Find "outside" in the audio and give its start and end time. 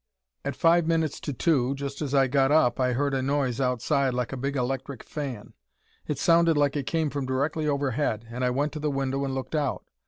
3.61-4.15